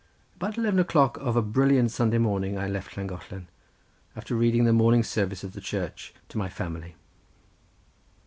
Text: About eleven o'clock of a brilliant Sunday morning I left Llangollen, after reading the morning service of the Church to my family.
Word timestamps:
About 0.35 0.57
eleven 0.57 0.79
o'clock 0.79 1.17
of 1.17 1.35
a 1.35 1.43
brilliant 1.43 1.91
Sunday 1.91 2.17
morning 2.17 2.57
I 2.57 2.67
left 2.67 2.97
Llangollen, 2.97 3.47
after 4.15 4.33
reading 4.33 4.63
the 4.63 4.73
morning 4.73 5.03
service 5.03 5.43
of 5.43 5.53
the 5.53 5.61
Church 5.61 6.11
to 6.29 6.39
my 6.39 6.49
family. 6.49 6.95